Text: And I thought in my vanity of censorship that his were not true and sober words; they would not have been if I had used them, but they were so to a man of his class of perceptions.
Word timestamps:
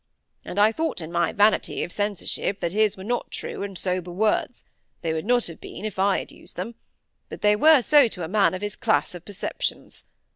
And 0.43 0.57
I 0.57 0.71
thought 0.71 0.99
in 0.99 1.11
my 1.11 1.31
vanity 1.31 1.83
of 1.83 1.91
censorship 1.91 2.59
that 2.59 2.73
his 2.73 2.97
were 2.97 3.03
not 3.03 3.29
true 3.29 3.61
and 3.61 3.77
sober 3.77 4.09
words; 4.09 4.65
they 5.03 5.13
would 5.13 5.27
not 5.27 5.45
have 5.45 5.61
been 5.61 5.85
if 5.85 5.99
I 5.99 6.17
had 6.17 6.31
used 6.31 6.55
them, 6.55 6.73
but 7.29 7.41
they 7.41 7.55
were 7.55 7.83
so 7.83 8.07
to 8.07 8.23
a 8.23 8.27
man 8.27 8.55
of 8.55 8.63
his 8.63 8.75
class 8.75 9.13
of 9.13 9.23
perceptions. 9.25 10.05